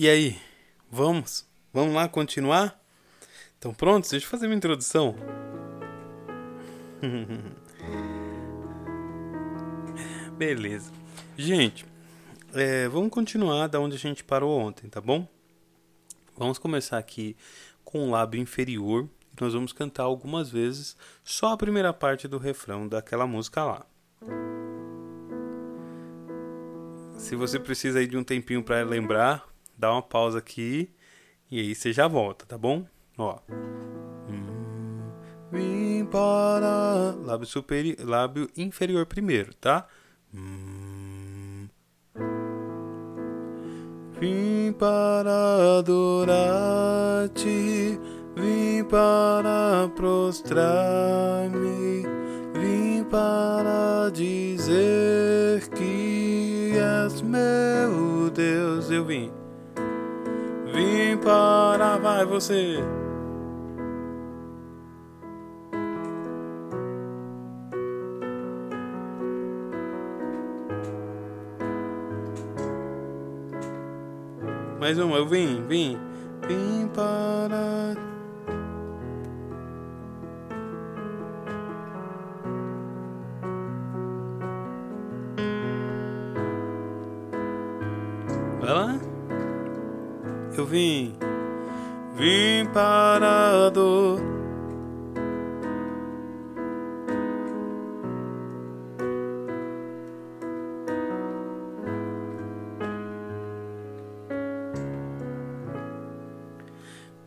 [0.00, 0.38] E aí,
[0.88, 1.44] vamos?
[1.72, 2.80] Vamos lá continuar?
[3.58, 4.10] Então prontos?
[4.10, 5.16] Deixa eu fazer minha introdução.
[10.38, 10.92] Beleza.
[11.36, 11.84] Gente,
[12.54, 15.26] é, vamos continuar da onde a gente parou ontem, tá bom?
[16.36, 17.36] Vamos começar aqui
[17.84, 19.08] com o lábio inferior.
[19.40, 23.84] Nós vamos cantar algumas vezes só a primeira parte do refrão daquela música lá.
[27.16, 29.44] Se você precisa aí de um tempinho para lembrar,
[29.78, 30.90] dá uma pausa aqui
[31.50, 32.84] e aí você já volta, tá bom?
[33.16, 33.38] Ó.
[35.50, 39.86] Vim para lábio superior, lábio inferior primeiro, tá?
[44.20, 47.48] Vim para adorar-te,
[48.36, 50.82] vim para prostrar-me,
[52.52, 58.90] vim para dizer que és meu Deus.
[58.90, 59.32] Eu vim,
[60.78, 62.78] vim para, vai você.
[74.78, 75.98] Mais uma, eu vim, vim.
[76.46, 77.94] Vim para.
[88.60, 89.17] Vai lá.
[90.58, 91.16] Eu vim.
[92.16, 94.18] Vim para a dor.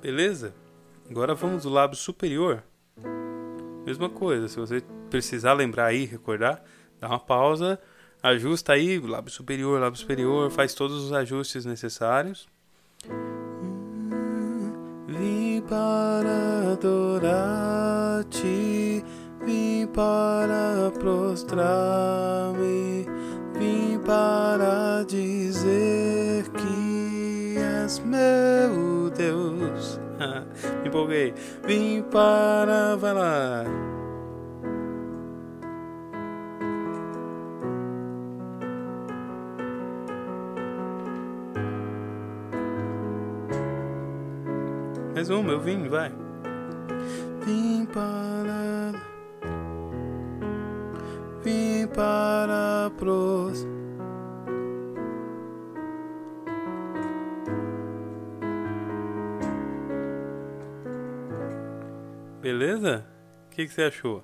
[0.00, 0.54] Beleza?
[1.10, 2.64] Agora vamos do lábio superior.
[3.84, 6.64] Mesma coisa, se você precisar lembrar aí, recordar,
[6.98, 7.78] dá uma pausa,
[8.22, 12.48] ajusta aí, lábio superior, lábio superior, faz todos os ajustes necessários.
[15.68, 17.04] Para adorar-te,
[19.44, 21.86] vim para prostrar-me,
[23.58, 30.00] vim para dizer que és meu Deus.
[30.82, 31.34] Me empolguei.
[31.66, 32.96] Vim para.
[32.96, 33.87] Vai lá.
[45.18, 46.12] Mais uma, eu vim, vai.
[47.44, 48.92] Vim para.
[51.42, 53.66] Vim para pros.
[62.40, 63.04] Beleza?
[63.46, 64.22] O que, que você achou?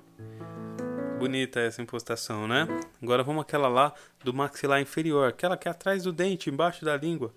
[1.19, 2.69] Bonita essa impostação, né?
[3.03, 6.95] Agora vamos àquela lá do maxilar inferior, aquela que é atrás do dente, embaixo da
[6.95, 7.33] língua,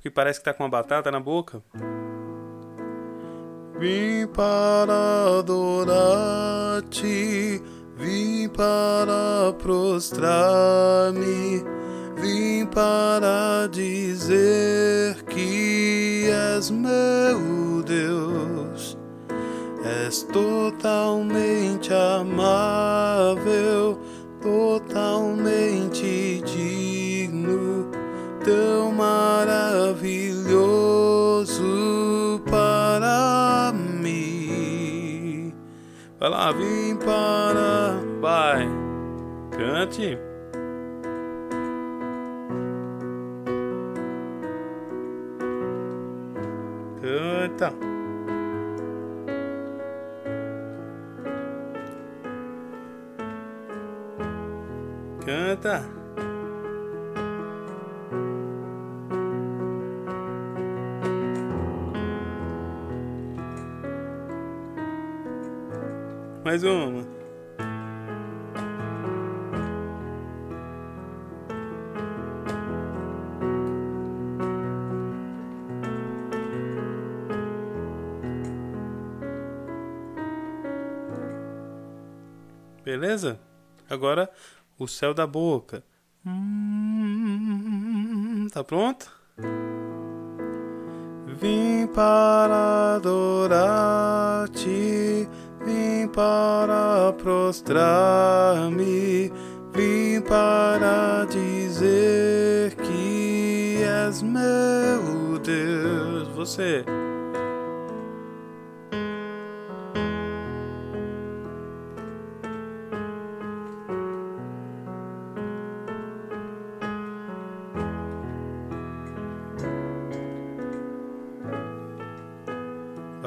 [0.00, 1.62] que parece que tá com uma batata na boca.
[3.82, 7.10] Vim para adorar-te,
[7.96, 11.64] vim para prostrar-me,
[12.14, 18.96] vim para dizer que és meu Deus.
[20.06, 23.98] És totalmente amável,
[24.40, 25.61] totalmente
[39.92, 40.18] cante.
[47.00, 47.72] Canta.
[55.24, 55.84] Canta.
[66.44, 67.11] Mais uma.
[83.02, 83.40] Beleza?
[83.90, 84.30] Agora
[84.78, 85.82] o céu da boca.
[86.24, 87.66] Hum,
[88.52, 89.10] tá pronto?
[91.26, 93.58] Vim para adorar-te,
[95.64, 97.72] vim para prostrar-me,
[99.74, 106.28] vim para dizer que és meu Deus.
[106.36, 106.84] Você.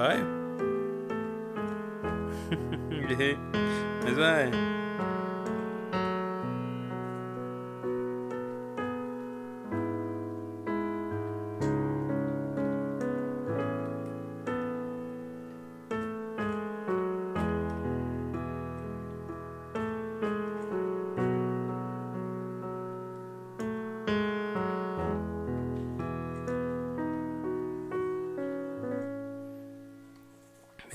[0.06, 0.24] Vai.
[4.04, 4.52] Mas vai.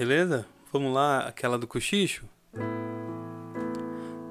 [0.00, 0.46] Beleza?
[0.72, 2.24] Vamos lá, aquela do cochicho?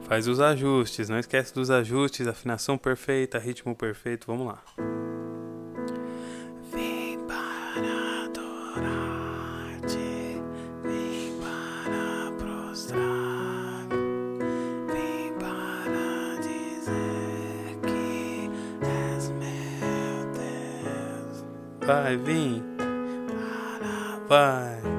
[0.01, 4.63] Faz os ajustes, não esquece dos ajustes, afinação perfeita, ritmo perfeito, vamos lá.
[6.73, 9.97] Vim para adorar-te,
[10.81, 13.85] vim para prostrar,
[14.87, 18.49] vim para dizer que
[18.87, 21.45] és meu Deus.
[21.85, 22.63] Vai, vim.
[24.27, 24.98] Vai.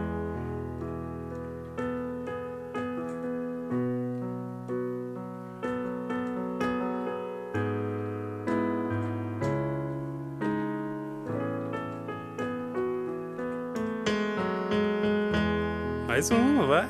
[16.20, 16.86] Mais uma, vai.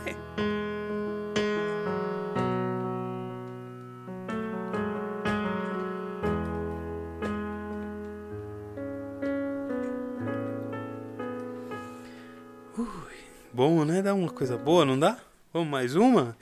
[12.76, 12.86] Ui,
[13.52, 14.02] bom, né?
[14.02, 15.16] Dá uma coisa boa, não dá?
[15.52, 16.36] Vamos mais uma?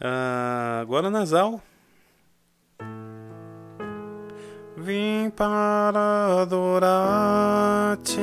[0.00, 1.60] Ah, agora nasal.
[4.78, 8.18] Vim para adorar-te,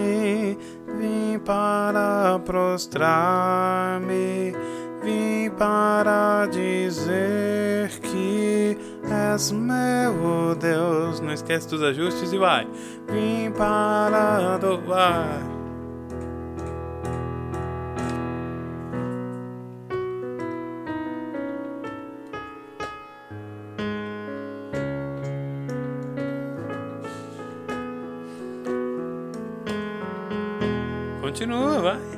[1.48, 4.54] para prostrar-me,
[5.02, 8.78] vim para dizer que
[9.10, 11.22] és meu Deus.
[11.22, 12.68] Não esquece dos ajustes e vai.
[13.08, 15.57] Vim para adorar.
[31.48, 32.17] Continua, vai.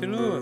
[0.00, 0.40] Continua.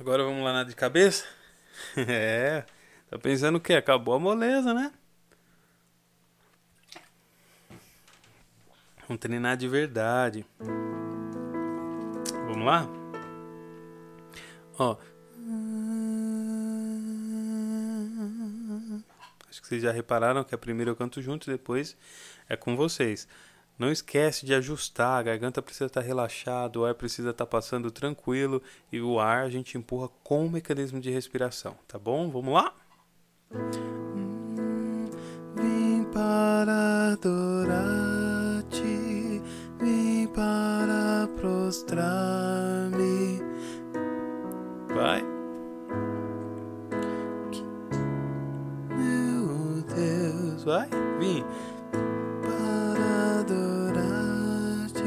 [0.00, 1.26] Agora vamos lá na de cabeça?
[1.96, 2.64] É.
[3.10, 3.74] Tá pensando o quê?
[3.74, 4.90] Acabou a moleza, né?
[9.06, 10.46] Vamos treinar de verdade.
[12.46, 12.86] Vamos lá?
[14.78, 14.96] Ó.
[19.48, 21.96] Acho que vocês já repararam que a primeira eu canto junto, depois
[22.48, 23.26] é com vocês.
[23.78, 28.60] Não esquece de ajustar, a garganta precisa estar relaxada, o ar precisa estar passando tranquilo
[28.90, 32.28] e o ar a gente empurra com o mecanismo de respiração, tá bom?
[32.28, 32.74] Vamos lá?
[35.54, 38.82] Vim para adorar-te,
[39.80, 43.38] vim para prostrar-me.
[44.92, 45.27] Vai.
[50.68, 51.42] Vai, vim.
[52.42, 55.02] Para adorar-te,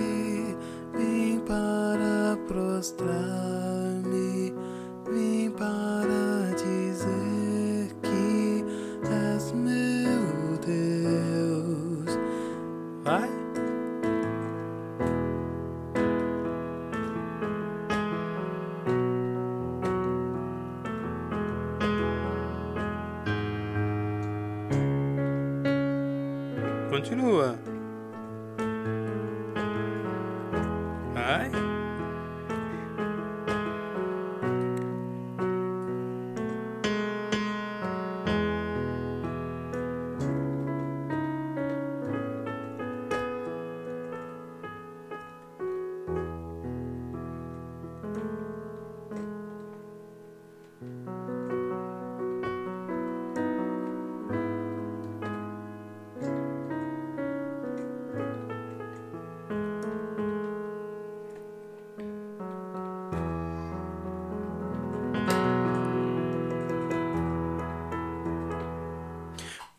[0.97, 3.60] vim para prostrar-me,
[26.91, 27.55] Continua.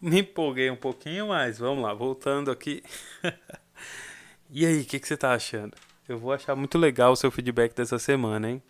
[0.03, 2.83] Me empolguei um pouquinho, mas vamos lá, voltando aqui.
[4.51, 5.77] e aí, o que, que você tá achando?
[6.09, 8.63] Eu vou achar muito legal o seu feedback dessa semana, hein?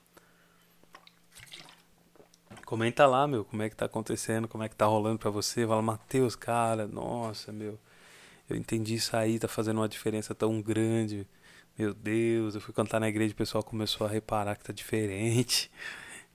[2.67, 5.67] Comenta lá, meu, como é que tá acontecendo, como é que tá rolando pra você.
[5.67, 7.79] Fala, Matheus, cara, nossa, meu,
[8.49, 11.27] eu entendi isso aí, tá fazendo uma diferença tão grande.
[11.79, 14.73] Meu Deus, eu fui cantar na igreja e o pessoal começou a reparar que tá
[14.73, 15.71] diferente.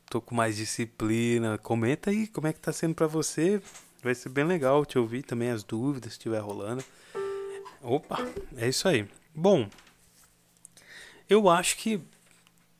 [0.10, 1.58] Tô com mais disciplina.
[1.60, 3.62] Comenta aí como é que tá sendo pra você.
[4.01, 6.84] Vai ser bem legal te ouvir também as dúvidas se estiver rolando.
[7.82, 8.18] Opa,
[8.56, 9.08] é isso aí.
[9.34, 9.70] Bom,
[11.30, 12.01] eu acho que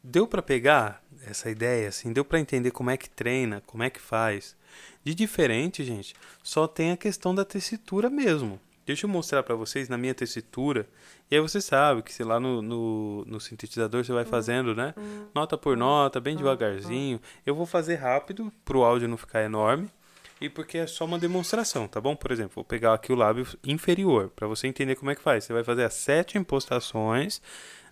[0.04, 3.90] deu para pegar essa ideia, assim, deu para entender como é que treina, como é
[3.90, 4.56] que faz.
[5.04, 8.60] De diferente, gente, só tem a questão da tessitura mesmo.
[8.86, 10.88] Deixa eu mostrar para vocês na minha tessitura.
[11.30, 14.94] E aí você sabe que se lá no, no, no, sintetizador você vai fazendo, né?
[15.36, 17.20] Nota por nota, bem devagarzinho.
[17.46, 19.92] Eu vou fazer rápido para o áudio não ficar enorme
[20.40, 22.16] e porque é só uma demonstração, tá bom?
[22.16, 25.44] Por exemplo, vou pegar aqui o lábio inferior para você entender como é que faz.
[25.44, 27.42] Você vai fazer as sete impostações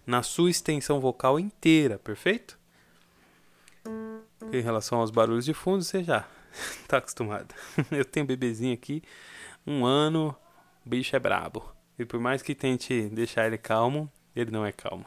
[0.06, 2.58] na sua extensão vocal inteira, perfeito?
[4.52, 6.28] Em relação aos barulhos de fundo, você já
[6.88, 7.54] tá acostumado.
[7.92, 9.02] Eu tenho um bebezinho aqui,
[9.66, 10.36] um ano,
[10.86, 11.74] o bicho é brabo.
[11.98, 15.06] E por mais que tente deixar ele calmo, ele não é calmo.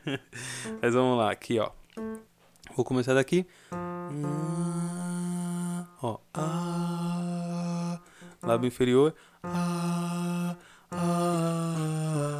[0.80, 1.70] Mas vamos lá, aqui ó.
[2.76, 3.46] Vou começar daqui.
[6.02, 8.00] Ó, ah,
[8.42, 9.14] lábio inferior.
[9.42, 10.56] Ah,
[10.90, 12.39] ah,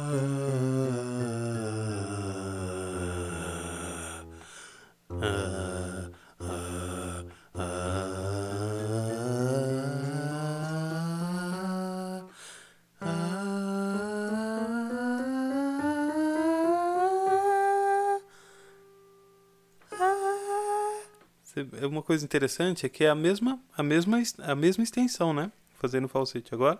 [21.87, 25.51] uma coisa interessante é que é a mesma, a mesma, a mesma extensão, né?
[25.79, 26.79] Fazendo falsete agora.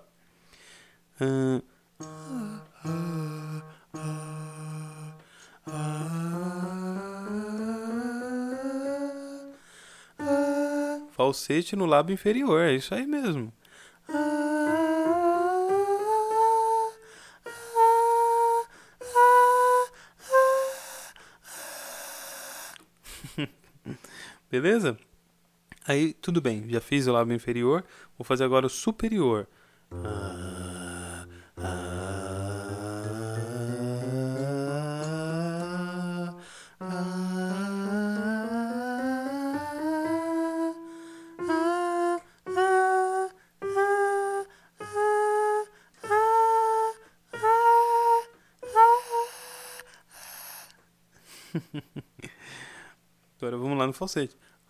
[11.11, 13.53] Falsete no lábio inferior, é isso aí mesmo.
[24.51, 24.97] Beleza?
[25.87, 27.83] Aí, tudo bem, já fiz o lábio inferior,
[28.17, 29.47] vou fazer agora o superior.
[29.91, 30.30] Ah,
[53.41, 54.37] Agora vamos lá no falsete.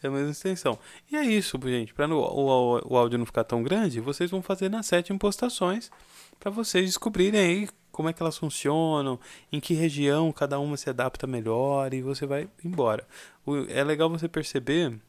[0.00, 0.78] é a mesma extensão.
[1.10, 1.92] E é isso, gente.
[1.92, 5.90] Para o, o, o áudio não ficar tão grande, vocês vão fazer nas sete impostações
[6.38, 9.18] para vocês descobrirem aí como é que elas funcionam,
[9.50, 13.08] em que região cada uma se adapta melhor e você vai embora.
[13.44, 15.00] O, é legal você perceber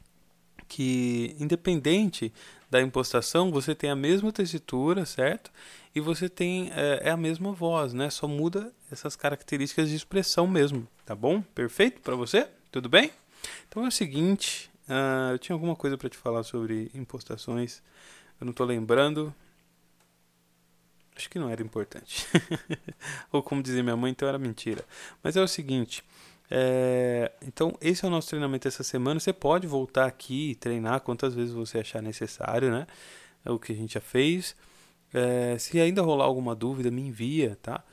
[0.68, 2.34] que independente
[2.70, 5.52] da impostação, você tem a mesma tessitura, certo?
[5.96, 8.10] E você tem é, é, a mesma voz, né?
[8.10, 11.42] Só muda essas características de expressão mesmo, tá bom?
[11.42, 12.48] Perfeito para você?
[12.72, 13.12] Tudo bem?
[13.68, 17.82] Então é o seguinte, uh, eu tinha alguma coisa para te falar sobre impostações,
[18.40, 19.34] eu não estou lembrando.
[21.16, 22.28] Acho que não era importante.
[23.32, 24.86] Ou como dizia minha mãe, então era mentira.
[25.24, 26.04] Mas é o seguinte,
[26.50, 29.20] é, então, esse é o nosso treinamento essa semana.
[29.20, 32.88] Você pode voltar aqui e treinar quantas vezes você achar necessário, né?
[33.44, 34.56] É o que a gente já fez.
[35.14, 37.84] É, se ainda rolar alguma dúvida, me envia, tá?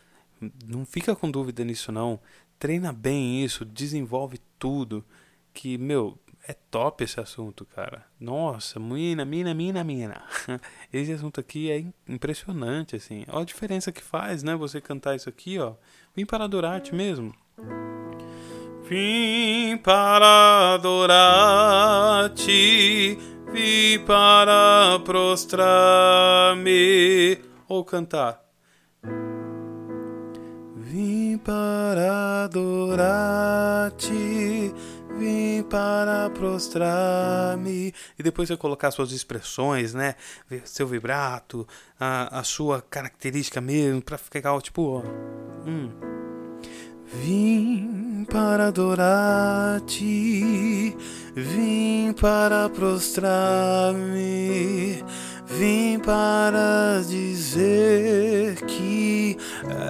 [0.66, 2.20] Não fica com dúvida nisso, não.
[2.58, 5.04] Treina bem isso, desenvolve tudo.
[5.52, 8.04] Que, meu, é top esse assunto, cara.
[8.18, 10.22] Nossa, mina, mina, mina, mina.
[10.92, 13.24] Esse assunto aqui é impressionante, assim.
[13.28, 14.54] Olha a diferença que faz, né?
[14.56, 15.74] Você cantar isso aqui, ó.
[16.14, 17.34] Vim para adorar-te mesmo.
[18.86, 22.38] Vim para adorar-te,
[23.50, 26.68] vim para prostrar-me.
[27.66, 28.44] Ou cantar.
[30.76, 34.12] Vim para adorar-te,
[35.16, 37.94] vim para prostrar-me.
[38.18, 40.14] E depois você colocar suas expressões, né?
[40.66, 41.66] Seu vibrato,
[41.98, 45.02] a, a sua característica mesmo, para ficar tipo.
[45.66, 46.13] Hum.
[47.22, 50.04] Vim para adorar-te,
[51.34, 53.94] vim para prostrar-me,
[55.46, 59.36] Vim para dizer que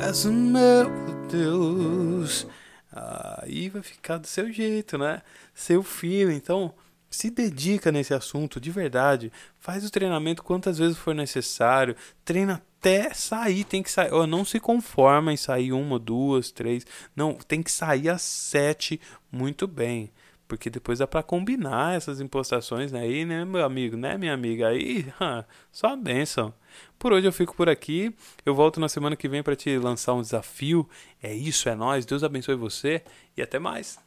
[0.07, 0.90] és o meu
[1.31, 2.47] Deus.
[2.93, 5.23] Aí vai ficar do seu jeito, né?
[5.54, 6.31] Seu filho.
[6.33, 6.75] Então,
[7.09, 9.33] se dedica nesse assunto de verdade.
[9.59, 11.97] Faz o treinamento quantas vezes for necessário.
[12.25, 13.64] Treina até sair.
[13.64, 14.12] Tem que sair.
[14.12, 16.87] Oh, não se conforma em sair uma, duas, três.
[17.17, 19.00] Não, tem que sair às sete
[19.33, 20.12] muito bem.
[20.47, 23.00] Porque depois dá para combinar essas impostações né?
[23.00, 24.69] aí, né, meu amigo, né, minha amiga?
[24.69, 25.07] Aí,
[25.73, 26.53] só a benção.
[26.99, 28.14] Por hoje eu fico por aqui.
[28.45, 30.87] Eu volto na semana que vem para te lançar um desafio.
[31.23, 32.05] É isso, é nós.
[32.05, 33.03] Deus abençoe você
[33.35, 33.99] e até mais.